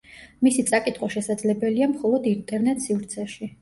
[0.47, 3.57] მისი წაკითხვა შესაძლებელია მხოლოდ ინტერნეტ-სივრცეში.